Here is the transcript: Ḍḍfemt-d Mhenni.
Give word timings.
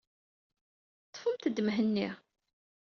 Ḍḍfemt-d 1.09 1.57
Mhenni. 1.65 2.09